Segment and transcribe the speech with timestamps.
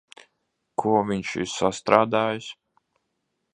[0.83, 2.51] Ko viņš ir sastrādājis?